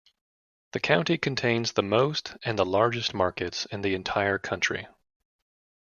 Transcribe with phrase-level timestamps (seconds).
[0.71, 4.87] The county contains the most and the largest markets in the entire country.